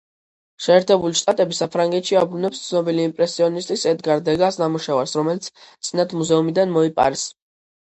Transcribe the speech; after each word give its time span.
შეერთებული 0.67 1.19
შტატები 1.19 1.57
საფრანგეთში 1.57 2.17
აბრუნებს 2.21 2.63
ცნობილი 2.69 3.05
იმპრესიონისტის 3.11 3.85
ედგარ 3.93 4.25
დეგას 4.31 4.59
ნამუშევარს, 4.65 5.15
რომელიც 5.21 5.53
წინათ 5.61 6.19
მუზეუმიდან 6.23 6.77
მოიპარეს. 6.81 7.31